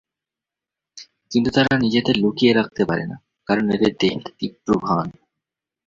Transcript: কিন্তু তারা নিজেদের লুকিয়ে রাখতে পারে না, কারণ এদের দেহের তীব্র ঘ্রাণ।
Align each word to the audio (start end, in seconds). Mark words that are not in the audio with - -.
কিন্তু 1.31 1.49
তারা 1.55 1.73
নিজেদের 1.77 2.15
লুকিয়ে 2.17 2.53
রাখতে 2.53 2.81
পারে 2.85 3.05
না, 3.07 3.17
কারণ 3.47 3.65
এদের 3.69 3.91
দেহের 3.99 4.25
তীব্র 4.37 4.69
ঘ্রাণ। 4.85 5.07